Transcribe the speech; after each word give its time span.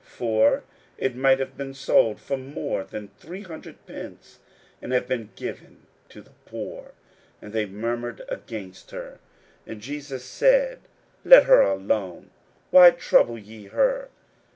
41:014:005 0.01 0.09
For 0.17 0.63
it 0.97 1.15
might 1.15 1.37
have 1.37 1.55
been 1.55 1.75
sold 1.75 2.19
for 2.19 2.35
more 2.35 2.83
than 2.83 3.09
three 3.19 3.43
hundred 3.43 3.85
pence, 3.85 4.39
and 4.81 4.93
have 4.93 5.07
been 5.07 5.29
given 5.35 5.85
to 6.09 6.23
the 6.23 6.31
poor. 6.47 6.93
And 7.39 7.53
they 7.53 7.67
murmured 7.67 8.23
against 8.27 8.89
her. 8.89 9.19
41:014:006 9.67 9.71
And 9.73 9.81
Jesus 9.81 10.25
said, 10.25 10.79
Let 11.23 11.43
her 11.43 11.61
alone; 11.61 12.31
why 12.71 12.89
trouble 12.89 13.37
ye 13.37 13.65
her? 13.67 14.09